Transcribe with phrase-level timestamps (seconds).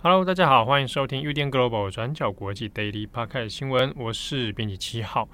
[0.00, 5.28] Hello，大家好，欢迎收听 UDN Global 转角国际 Daily Podcast 新闻，我是编辑七号。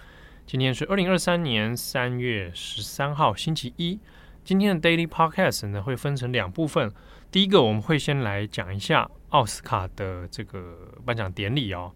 [0.46, 3.98] 今天是二零二三年三月十三号，星期一。
[4.44, 6.92] 今天的 Daily Podcast 呢，会分成两部分。
[7.32, 11.90] 第一个，我们会先来讲一下奥斯卡的这个颁奖典礼哦。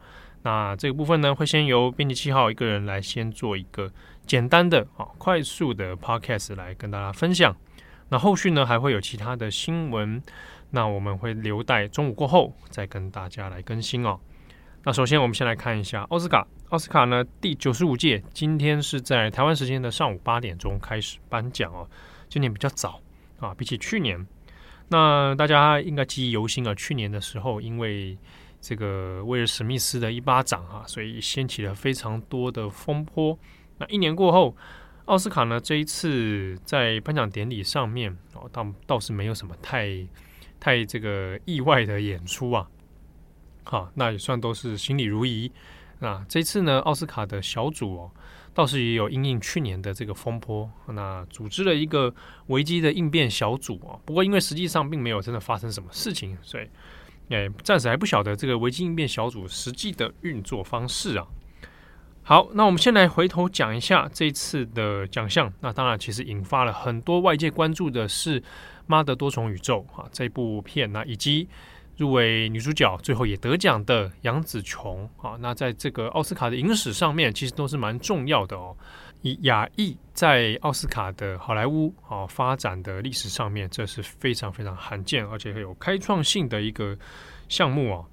[0.45, 3.93] 那这个部分呢，会先由编辑七号一个人来先做一个
[4.25, 7.55] 简单的啊、快速的 Podcast 来跟大家分享。
[8.09, 10.23] 那后续呢，还会有其他的新闻。
[10.71, 14.19] 那我们会留待中午过后再跟大家来更新哦。
[14.85, 16.47] 那首先，我们先来看一下奥斯卡。
[16.71, 21.87] 奥斯卡呢，第九十五届今天是在台湾时间的上午八点钟开始颁奖哦。
[22.29, 23.01] 今年比较早
[23.41, 24.27] 啊，比起去年，
[24.89, 26.75] 那大家应该记忆犹新啊。
[26.75, 28.17] 去年的时候，因为
[28.61, 33.39] 这个威尔史密斯的一巴掌啊，所以掀起了非常多的风波。
[33.79, 34.57] 那一年过后，
[35.07, 40.07] 奥斯卡呢，这一次在颁奖典礼上面哦，倒倒是没有什么太
[40.61, 42.69] 太这个意外的演出啊。
[43.65, 45.51] 好，那也算都是心里如一。
[46.01, 48.11] 那这次呢，奥斯卡的小组哦。
[48.59, 52.13] 倒是也有因应去年的这个风波，那组织了一个
[52.49, 53.95] 危机的应变小组啊。
[54.05, 56.69] 不过因为实际上并没有真的发生什么事情，所以
[57.29, 61.29] 诶暂时还不晓得这个危机应变小组实际的运作方式啊。
[62.25, 65.53] 好，那我们先来回头讲一下这次的奖项。
[65.61, 68.41] 那当然，其实引发了很多外界关注的是
[68.89, 71.47] 《妈的多重宇宙》啊这部片啊，以及。
[71.99, 78.75] 入围女主角，最后也得奖的杨紫琼啊，那在这个奥斯卡的影史上面，其实都是蛮重要的哦。
[79.23, 86.97] 以亚裔在奥斯卡的好莱坞啊发展的历史上面，这是非常非常罕见，而且很有开创性的一个
[87.49, 88.07] 项目哦。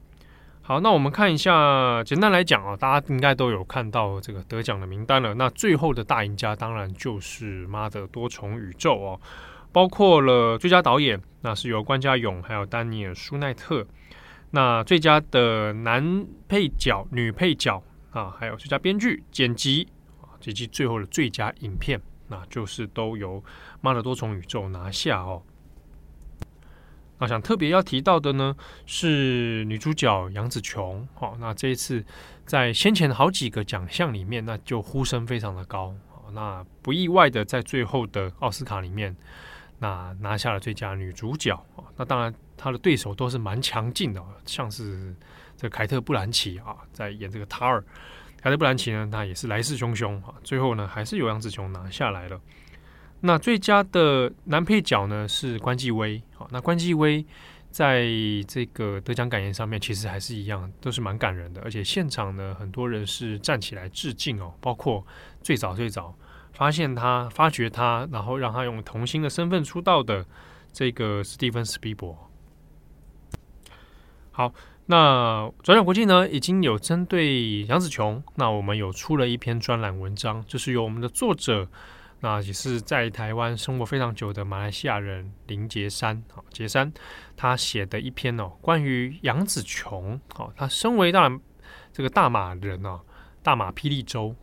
[0.63, 5.35] 好，那我们看一下，简单来讲啊，大家应该都有看到这个得奖的名单了。
[5.35, 9.22] 那最后的大赢家，当然就是《妈的多重宇宙》哦。
[9.75, 13.86] 包括了最佳导演，那是由关家永还有丹尼尔舒奈特。
[14.52, 19.86] 那最佳的男配角、女配角啊，还有最佳编剧、剪辑
[20.22, 23.41] 啊，以及最后的最佳影片，那就是都由
[23.81, 25.44] 《妈的多重宇宙》拿下哦。
[27.19, 28.56] 那想特别要提到的呢，
[28.86, 31.06] 是女主角杨紫琼。
[31.19, 32.02] 哦，那这一次
[32.46, 35.94] 在先前好几个奖项里面，那就呼声非常的高。
[36.31, 39.13] 那不意外的，在最后的奥斯卡里面。
[39.80, 45.13] 那拿下了最佳女主角啊，那当然她的对手都是蛮强劲的，像是
[45.58, 47.84] 这凯特·布兰奇啊，在演这个塔尔。
[48.38, 52.40] 凯特·布兰奇呢，那也是来势汹汹啊，最后呢还是由杨紫琼拿下来了。
[53.22, 57.25] 那最佳的男配角呢是关继威啊，那关继威
[57.72, 58.06] 在
[58.47, 65.06] 这个得奖感言上面其实还是一样，都是蛮感人的，而且现场呢很多人是站起来致敬哦，包括
[65.42, 66.16] 最早最早。
[66.55, 70.25] 发现他、发掘他，然后让他用童星的身份出道的
[70.71, 72.17] 这个史蒂芬·史匹柏。
[74.31, 74.53] 好，
[74.85, 81.67] 那转角国际呢，已经有针对杨紫琼，那我们有出了一篇专栏文章，就是由我们的作者，
[82.21, 86.91] 那也是在台湾生活非常久的马来西亚人林杰山，好，杰山
[87.35, 91.39] 他写的一篇哦，关于杨紫琼，好，他身为当然
[91.91, 93.01] 这个大马人哦，
[93.44, 94.35] 大马霹雳州。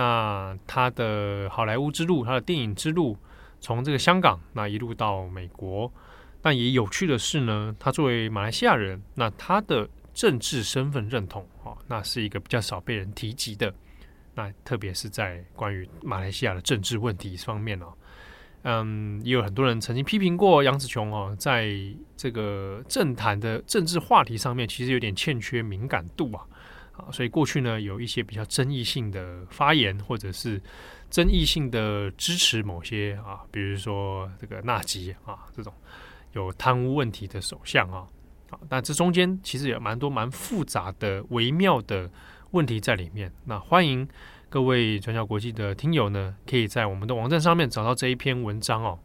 [0.00, 3.18] 那他的好莱坞之路，他的电影之路，
[3.60, 5.92] 从这个香港那一路到美国。
[6.40, 13.70] 但也有趣的是呢，他作为马来西亚人，那他的政治身份认同啊，那是一个比较少被人提及的。
[14.34, 17.92] 那特别是在关于马来西亚的政治问题方面哦，
[18.62, 21.68] 嗯，也有很多人曾经批评过杨紫琼哦，在
[22.16, 26.46] 这个政坛的政治话题上面，其实有点欠缺敏感度啊。
[27.12, 30.60] 所以过去呢，有一些比较争议性的发言，或者是
[31.10, 35.72] 争议性的支持某些啊，比如说这个纳吉啊这种
[36.32, 38.06] 有贪污问题的首相啊，
[38.50, 42.10] 啊，但这中间其实有蛮多蛮复杂的微妙的
[42.50, 43.32] 问题在里面。
[43.44, 44.08] 那欢迎
[44.48, 48.98] 各位转角国际的听友呢，可以在我们的网站上面找到这一篇文章哦，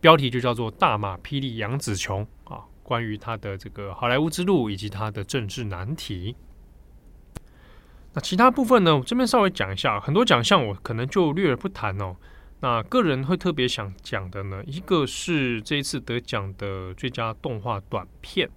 [0.00, 6.34] 标题就叫做《大马霹雳杨紫琼》啊，关于他的这个好莱坞之路以及他的政治难题。
[8.14, 8.96] 那其他部分呢？
[8.96, 12.16] 我这边稍微讲一下，很多奖项我可能就略而不谈哦。
[12.60, 18.50] 那个人会特别想讲的呢，一个是这一次得奖的最佳动画短片，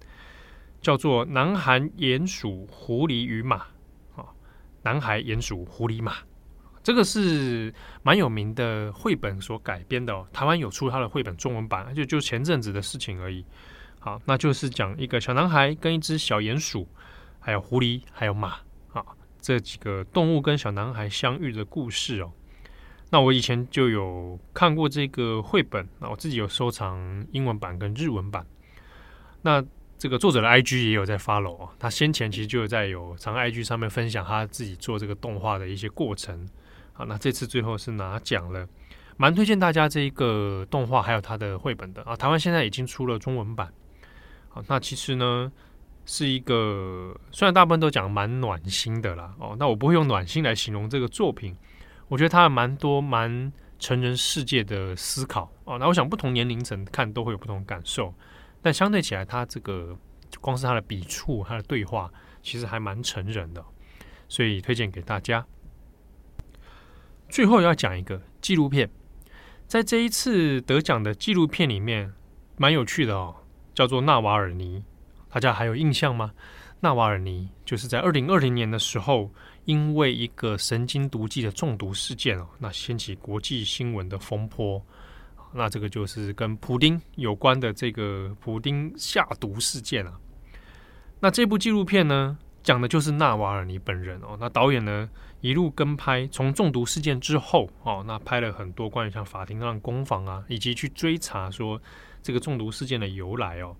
[0.80, 3.56] 叫做《南韩鼹鼠狐狸与马》
[4.16, 4.24] 啊，
[4.82, 6.12] 《南韩鼹鼠狐狸马》
[6.82, 7.72] 这个是
[8.02, 10.26] 蛮有名的绘本所改编的哦。
[10.32, 13.44] 台湾有出它的绘本中文版，就就前阵子的事情而已。
[14.00, 16.88] 好，那就是讲一个小男孩跟一只小鼹鼠，
[17.38, 18.56] 还有狐狸，还有马，
[19.42, 22.32] 这几个动物跟小男孩相遇的故事哦。
[23.10, 28.46] 那我以前就有看过这个绘本，那我自己有收藏英文版跟日文版。
[29.42, 29.62] 那
[29.98, 36.48] 这个作者的 IG 也有在 follow 哦，他先前其实就有在有常 IG 上面分享他自己做这个动画的一些过程。
[36.92, 38.66] 好，那这次最后是拿奖了，
[39.16, 42.16] 蛮推荐大家这一个动画还有他的绘本的啊。
[42.16, 43.72] 台湾现在已经出了中文版。
[44.48, 45.52] 好，那其实呢
[46.04, 51.56] 是一个，虽然大部分都讲蛮暖心的啦，哦，那我不会用暖心来形容这个作品，
[52.08, 55.78] 我觉得它蛮多蛮成人世界的思考哦。
[55.78, 58.12] 那我想不同年龄层看都会有不同感受，
[58.60, 59.96] 但相对起来，它这个
[60.40, 62.10] 光是它的笔触、它的对话，
[62.42, 63.64] 其实还蛮成人的，
[64.28, 65.46] 所以推荐给大家。
[67.28, 68.90] 最后要讲一个纪录片，
[69.66, 72.12] 在这一次得奖的纪录片里面，
[72.56, 73.36] 蛮有趣的哦。
[73.74, 74.84] 叫做纳瓦尔尼，
[75.32, 76.30] 大家还有印象吗？
[76.78, 79.30] 纳瓦尔尼就是在二零二零年的时候，
[79.64, 84.84] 因为一个神经毒剂的中毒事件哦，那掀起国际新闻的风波。
[85.54, 90.12] 那这个就是跟普丁有关的这个普丁下毒事件啊。
[91.18, 94.36] 那这部纪录片呢，讲的就是纳瓦尔尼本人哦。
[94.38, 95.08] 那导演呢，
[95.40, 101.80] 一路跟拍，从中毒事件之后哦，那拍了很多关于像法庭上攻防啊，以及去追查说。
[102.24, 103.74] 这个中毒事件的由来哦，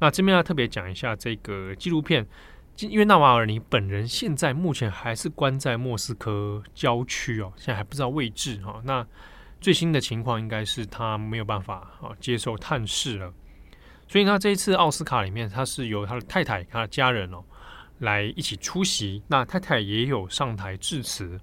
[0.00, 2.26] 那这边要特别讲一下这个纪录片，
[2.78, 8.80] 因为纳瓦尔尼本人现在目前还是关在莫斯科郊区哦，现在还不知道位置哈。
[8.84, 9.06] 那
[9.60, 13.32] 最新的情况应该是他没有办法啊接受探视了，
[14.06, 17.42] 所以他这一次奥斯卡里面，他是由他的太太、他的家人哦
[17.98, 21.40] 来一起出席，那太太也有上台致辞。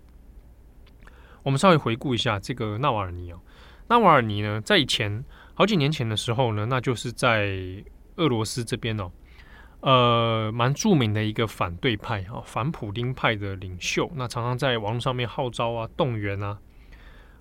[1.43, 3.39] 我们稍微回顾一下这个纳瓦尔尼哦，
[3.89, 5.25] 纳瓦尔尼呢在以前。
[5.57, 7.81] 好几年前的时候呢，那就是在
[8.15, 9.12] 俄罗斯这边哦，
[9.81, 16.57] 呃，蛮著名的一个反对派啊，反普丁派的领袖，那常常在网络上面号召啊、动员啊，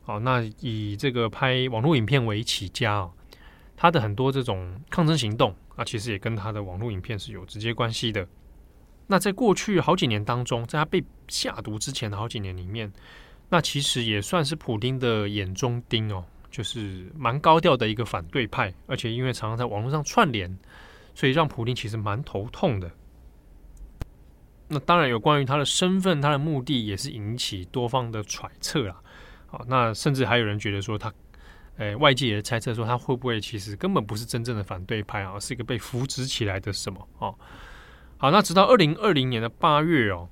[0.02, 3.12] 好，那以这个拍网络影片为起家哦，
[3.76, 8.26] 他的很多这种抗争行动啊，其实也跟他的网络影片是有直接关系的。
[9.06, 12.92] 那在过去好几年当中，在他被下毒之前的好几年里面，
[13.50, 16.24] 那其实也算是普丁的眼中钉哦。
[16.54, 20.56] 就是蛮高调的一个反对派，而且因为常常在网络上串联，
[21.12, 22.88] 所以让普丁其实蛮头痛的。
[24.68, 29.02] 那当然有关于他的身份、他的目的，也是引起多方的揣测啦。
[29.48, 31.12] 好，那甚至还有人觉得说他，
[31.78, 37.36] 诶，外界也猜测说他会不会其实根本不是真正的反对派啊，是一个被扶植起来的什么哦？
[38.16, 40.28] 好，那直到二零二零年的八月哦，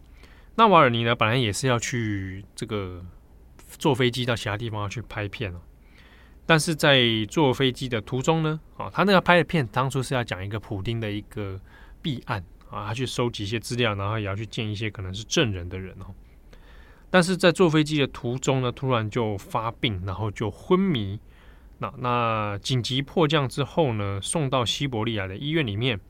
[0.54, 3.04] 纳瓦尔尼呢本来也是要去这个
[3.76, 5.60] 坐飞机到其他地方要去拍片哦。
[6.44, 11.58] 但是在坐飞机的途中呢，啊，他那个拍的片当初是要讲一个普丁的一个
[12.02, 16.06] 弊案啊，他去收集一些资料，然后也要去见一些可能是证人的人哦。
[17.10, 21.20] 但是在坐飞机的途中呢，突然就发病，然后就昏迷。
[21.78, 26.00] 那那紧急迫降之后呢，送到西伯利亚的医院里面。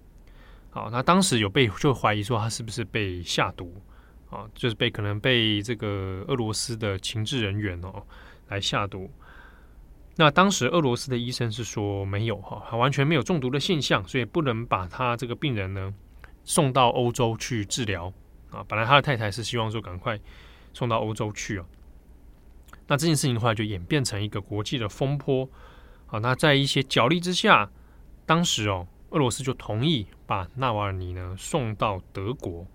[0.71, 3.83] 好，那当时有被就怀疑说他是不是被下毒
[4.31, 8.03] 啊，就是被可能被这个俄罗斯的情治人员哦
[8.49, 9.11] 来下毒。
[10.17, 15.93] 那当时俄罗斯的医生是说没有哈，完全没有中毒的现象，所以不能把他这个病人呢
[16.45, 18.13] 送到欧洲去治疗
[18.51, 18.63] 啊。
[18.69, 20.21] 本来他的太太是希望说赶快
[20.75, 21.65] 送到欧洲去啊。
[22.87, 25.49] 那这件事情的话就演变成一个国际的风波
[26.09, 26.19] 啊。
[26.19, 27.71] 那在一些角力之下，
[28.27, 32.67] 当时哦，俄罗斯就同意把纳瓦尔尼呢送到德国，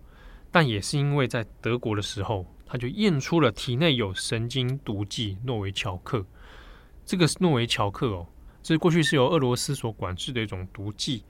[0.49, 6.25] 但也是因为在德国的时候，他就验出了体内有神经毒剂诺维乔克。
[7.07, 8.27] 这个诺维乔克哦，
[8.61, 11.23] 这过去是由俄罗斯所管制的一种毒剂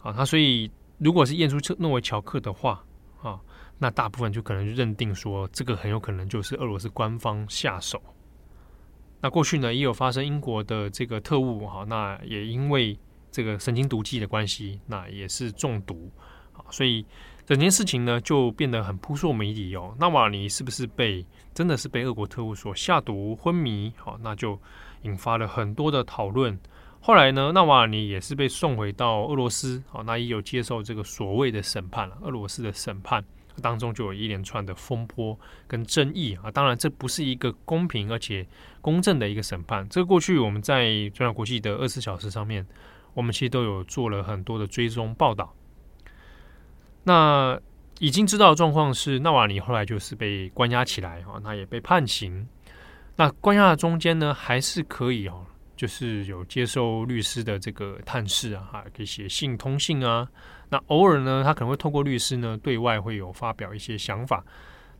[0.00, 0.12] 啊。
[0.12, 2.84] 它所以，如果是验出诺维乔克的话
[3.20, 3.40] 啊，
[3.78, 8.00] 那大部分就可能认定说，这个很有可能就是俄罗斯官方下手。
[9.20, 12.96] 那过去呢，也有发生英国的这个特务哈，那也因为
[13.32, 16.08] 这个神经毒剂的关系，那也是中毒
[16.52, 16.62] 啊。
[16.70, 17.04] 所以
[17.48, 19.96] 整件事情呢，就变得很扑朔迷离哦。
[19.98, 21.24] 纳瓦尼是不是被
[21.54, 23.90] 真的是被俄国特务所下毒昏迷？
[23.96, 24.60] 好，那就。
[25.02, 26.58] 引发了很多的讨论。
[27.00, 32.18] 后来呢，纳瓦尼也是被送回到俄罗斯，好，那也有接受这个所谓的审判了。
[32.20, 33.24] 俄罗斯的审判
[33.62, 35.38] 当中就有一连串的风波
[35.68, 36.50] 跟争议啊。
[36.50, 38.44] 当然，这不是一个公平而且
[38.80, 39.88] 公正的一个审判。
[39.88, 42.66] 这个过去我们在中央国际的二十四小时上面，
[43.14, 45.54] 我们其实都有做了很多的追踪报道。
[47.08, 47.58] 那
[48.00, 52.46] 已经知道的状况是，纳瓦尼后来就是被关押起来啊，那也被判刑。
[53.16, 55.42] 那关押的中间呢，还是可以哦，
[55.74, 60.28] 就是有接受律师的这个探视啊，哈，可以写信通信啊。
[60.68, 64.44] 那偶尔呢，他可能会透过律师呢，对外会有发表一些想法。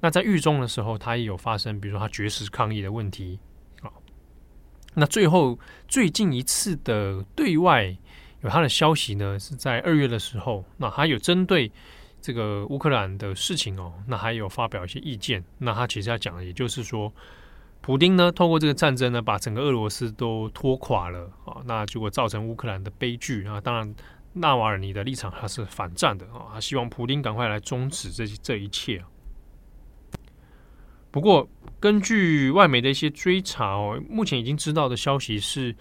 [0.00, 3.38] 那在狱中的时候，他也有发生，比如说他绝食抗议的问题
[3.82, 3.92] 啊。
[4.94, 7.94] 那最后最近一次的对外
[8.40, 11.70] 有他的消息呢，是在二月的时候，那他有针对
[12.20, 15.42] 这个乌克兰的事情哦，那还有发表一些意见。
[15.58, 17.12] 那他其实要讲的，也就是说，
[17.80, 23.60] 普丁呢，透过这个战争呢，把整个俄罗斯都拖垮了啊，那结果造成乌克兰的悲剧啊。
[23.60, 23.94] 当然，
[24.32, 29.02] 纳瓦尔尼的立场他是反战的啊，他希望普丁赶快来终止这这一切。
[31.10, 31.48] 不过，
[31.80, 35.74] 根据外媒的一些追查哦，目前已经知道的消息是，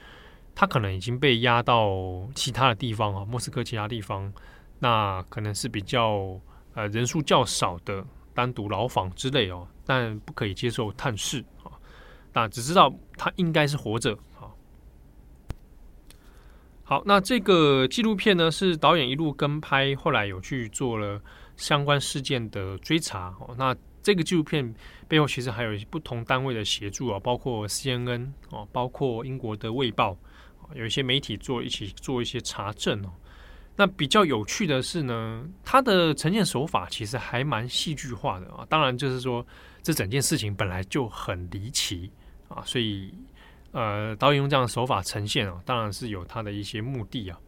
[0.55, 4.31] 他可能已经被押到其他的地方啊，莫斯科其他地方，
[4.79, 6.39] 那可能是比较
[6.73, 11.71] 呃人数较少的单独牢房之类哦，但不可以接受探视啊，
[12.33, 14.51] 那只知道他应该是活着啊。
[16.83, 21.21] 好，那这个纪录片呢，是导演一路跟拍，后来有去做了
[21.55, 23.75] 相关事件的追查哦，那。
[24.03, 24.73] 这个纪录片
[25.09, 30.17] 背后其实还有不同单位的协助啊，包括 CNN 哦，包括英国的《卫报》，
[30.75, 33.11] 有一些媒体做一起做一些查证哦。
[33.77, 38.65] 那比较有趣的是呢，它的呈现手法其实还蛮戏剧化的啊。
[38.67, 39.45] 当然，就是说
[39.81, 42.11] 这整件事情本来就很离奇
[42.49, 43.13] 啊，所以
[43.71, 47.39] 呃，导演用这样的手法呈现啊，当然是有他的一些目的啊。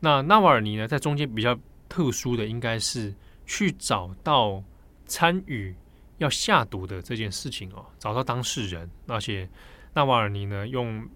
[0.00, 3.14] 那纳瓦尔尼呢，在中间比较特殊的，应该是
[3.44, 4.62] 去找到。
[5.06, 5.76] 参与
[6.16, 9.46] 要下毒的这件事情哦，找到当事人，而且
[9.92, 11.06] 纳瓦尔尼呢用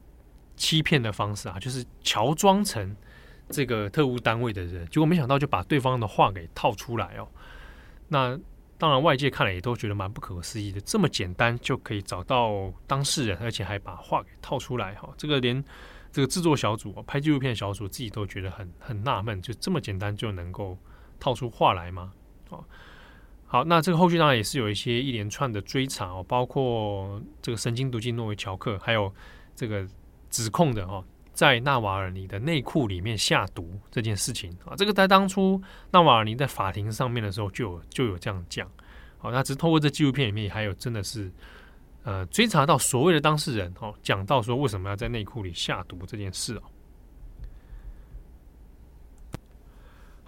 [0.56, 2.94] 欺骗的方式啊，就是乔装成
[3.50, 7.28] 这个特务单位的人，结果没想到就把对方的话给套出来哦。
[8.08, 8.38] 那
[8.76, 15.08] 当然外界看了也都觉得蛮不可思议的，这么简单就可以找到当事人，而且还把话给套出来哈。
[15.16, 15.62] 这个连
[16.12, 20.78] 这个制作小组拍纪录片小组自己都觉得很很纳闷，就这么简单就能够
[21.18, 22.12] 套出话来吗？
[22.50, 22.64] 哦。
[23.50, 29.10] 好，那这个后续当然也是有一些一连串的追查哦，包括这个神经毒剂诺维乔克，还有
[29.56, 29.88] 这个
[30.28, 31.02] 指控的哦，
[31.38, 38.68] 在纳瓦尔尼的内裤里面下毒这件事情啊，这个在当初纳瓦尔尼在法庭上面的时候就有就有这样讲。
[39.18, 41.30] 好，那只是透过这纪录片里面还有真的是
[42.02, 46.62] 呃追查到所谓的当事人哦，讲到说为什么要在内裤里下毒这件事哦。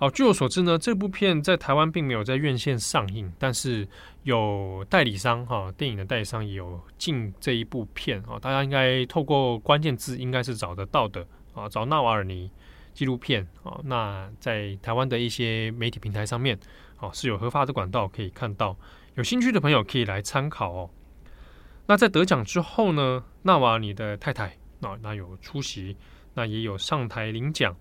[0.00, 3.86] 好，据我所知呢，这部片在台湾并没有在院线上映，但是
[4.22, 12.50] 有代理商哈，电影的代理商也有进这一部片啊，大家应该透过关键字应该是找得到的啊，找纳瓦尔尼
[12.94, 16.58] 纪录片啊，那在台湾的一些媒体平台上面
[16.96, 18.74] 啊是有合法的管道可以看到，
[19.16, 20.90] 有兴趣的朋友可以来参考哦。
[21.84, 24.46] 那在得奖之后呢，纳瓦尔尼的太太
[24.80, 25.94] 啊，那有出席，
[26.32, 27.76] 那也有上台领奖。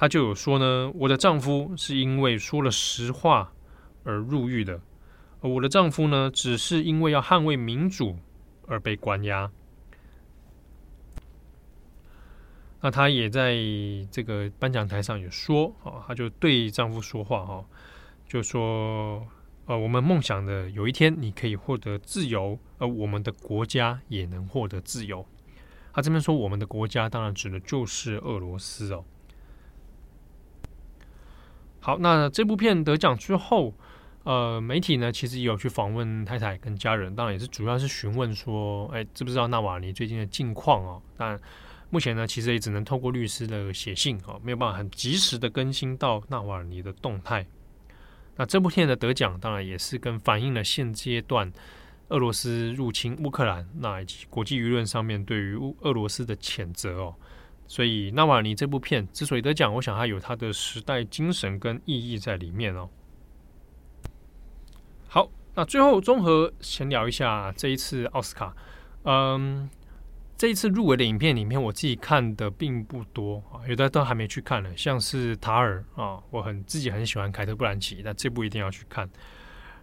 [0.00, 3.52] 她就有说呢，我的丈夫是因为说了实话
[4.02, 4.80] 而入狱的，
[5.42, 8.16] 而我的丈夫呢，只是因为要捍卫民主
[8.66, 9.50] 而被关押。
[12.80, 13.54] 那她也在
[14.10, 17.62] 这个颁奖台上也说，啊，她就对丈夫说话，哈，
[18.26, 19.28] 就说，
[19.66, 25.26] 呃，我们梦想的有一天你可以获得自由，而我们的国家也能获得自由。
[25.92, 29.04] 她这边说，我们的国家当然指的就是俄罗斯哦。
[31.80, 33.74] 好，那这部片得奖之后，
[34.24, 41.02] 呃，媒体呢其实也有去访问太太跟家人，当然也是主要是询问说，哎，知不知道纳瓦尼最近的近况哦？
[41.16, 41.40] 但
[41.88, 47.46] 目前呢，其实也只能透过律师的写信哦，没有办法很及时的更新到纳瓦尼的动态。
[48.36, 51.50] 那这部片的得奖，当然也是跟反映了现阶段
[52.08, 57.14] 俄罗斯入侵乌克兰，那以及国际舆论上面对于俄罗斯的谴责哦。
[57.70, 62.90] 所以，纳瓦尼这部片之所以得奖，我想它有它的时代精神跟意义在里面哦。
[65.06, 68.52] 好，那最后综合闲聊一下这一次奥斯卡。
[69.04, 69.70] 嗯，
[70.36, 74.76] 这一次入围的影片里面，我自己看的并不多啊，有的都还没去看呢。
[74.76, 79.08] 像是塔尔啊，我很自己很喜欢凯特·布兰奇，那这部一定要去看。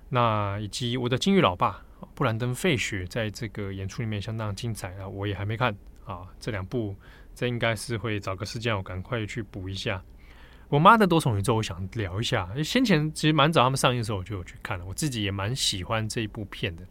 [0.10, 6.94] 那以及我的金鱼老爸布兰登·费雪在这个演出里面相当精彩啊，我也还没看啊，这两部。
[7.38, 10.04] 这应该是会找个时间，我赶快去补一下。
[10.70, 12.50] 我妈的多重宇宙，我想聊一下。
[12.64, 14.84] 先前其实蛮早他们上映的时候，我就有去看了。
[14.84, 16.84] 我自己也蛮喜欢这一部片的。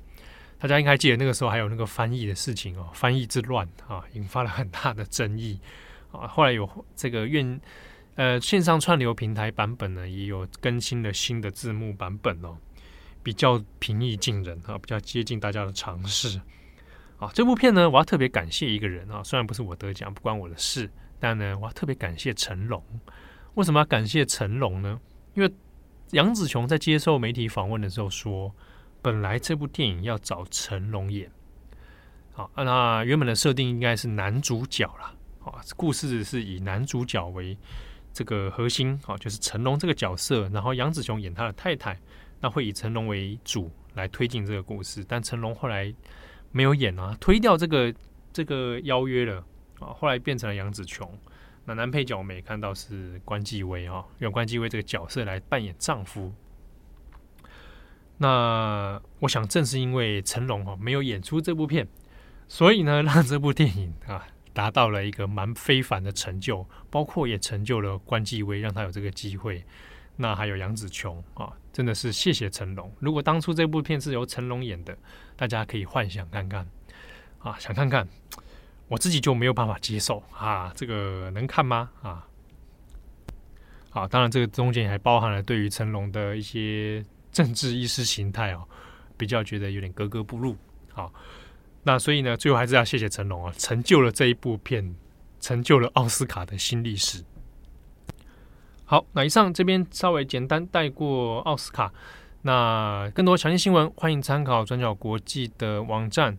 [0.56, 5.58] 大家应该记得那个时候还有那个翻译的事情哦，翻译之乱啊，引发了很大的争议
[6.12, 6.28] 啊。
[6.28, 7.60] 后来有这个院
[8.14, 12.56] 呃，线上串流平台版本呢，也有更新了新的字幕版本哦，
[13.24, 16.40] 比较平易近人啊，比较接近大家的常识。
[17.18, 22.82] 啊，这部片呢，我要特别感谢一个人啊，虽然不是我得奖，不关我的事，但呢，我要特别感谢成龙。
[23.54, 25.00] 为什么要感谢成龙呢？
[25.32, 25.50] 因为
[26.10, 28.54] 杨紫琼在接受媒体访问的时候说，
[29.00, 31.30] 本来这部电影要找成龙演，
[32.34, 37.56] 好，那原本的设定应该是男主角啦，啊，故事是以男主角为
[38.12, 41.98] 这个核心，啊，就是成龙这个角色，然后杨紫琼演他的太太，
[42.40, 45.94] 那会以成龙为主来推进这个故事，但成龙后来。
[46.56, 47.94] 没有演啊，推掉这个
[48.32, 49.44] 这个邀约了
[49.78, 51.06] 啊，后来变成了杨紫琼。
[51.66, 56.32] 那男配角我们也看到是关继威啊，用关继威这个角色来扮演丈夫。
[58.16, 61.86] 那我想正是因为成龙哈没有演出这部片，
[62.48, 69.62] 所以呢， 让这部电影啊达到了一个蛮非凡的成就，包括也成就了关继威，让他有这个机会。
[70.16, 72.90] 那还有杨紫琼啊，真的是谢谢成龙。
[73.00, 74.96] 如果当初这部片是由成龙演的，
[75.36, 76.66] 大家可以幻想看看
[77.38, 78.08] 啊，想看看，
[78.88, 81.90] 我自己就没有办法接受啊，这个能看吗？
[82.02, 82.26] 啊，
[83.90, 88.66] 好，当然这个中间还包含了对于成龙的一些政治意识形态哦，
[89.16, 90.56] 比较觉得有点格格不入。
[90.92, 91.12] 好，
[91.82, 94.94] 那所以呢，最后还是要谢谢成龙啊，成就了这一部片，
[95.40, 97.22] 成就了奥斯卡的新历史。
[98.86, 101.92] 好，那以上这边稍微简单带过奥斯卡。
[102.42, 106.38] 那更多详细新闻，欢迎参考转角国际的网站。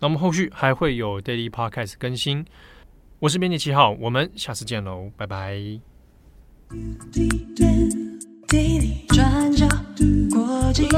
[0.00, 2.44] 那我们后续还会有 Daily Podcast 更新。
[3.20, 5.56] 我是编辑七号，我们下次见喽，拜拜。
[6.68, 8.18] Global
[8.48, 9.68] Daily 转角
[10.30, 10.88] 国际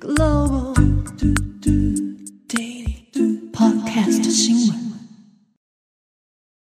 [0.00, 0.74] Global
[2.48, 2.83] Daily。
[3.14, 4.83] Podcast 新闻。